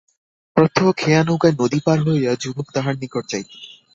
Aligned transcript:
প্রত্যহ 0.57 0.87
খেয়া-নৌকায় 0.97 1.55
নদী 1.59 1.79
পার 1.85 1.97
হইয়া 2.05 2.31
যুবক 2.35 2.67
তাহার 2.73 2.95
নিকট 2.97 3.23
যাইত। 3.29 3.49